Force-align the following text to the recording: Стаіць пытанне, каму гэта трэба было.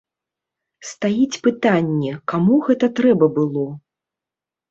Стаіць 0.91 1.41
пытанне, 1.47 2.11
каму 2.33 2.55
гэта 2.69 2.85
трэба 3.01 3.25
было. 3.37 3.67